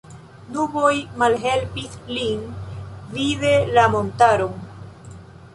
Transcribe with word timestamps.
Nuboj 0.53 0.93
malhelpis 1.23 1.99
lin 2.15 2.41
vidi 3.19 3.55
la 3.77 3.87
montaron. 3.97 4.59